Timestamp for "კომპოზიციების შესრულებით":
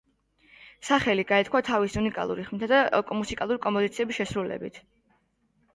3.69-4.83